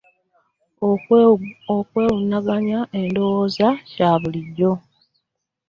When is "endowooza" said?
2.99-3.67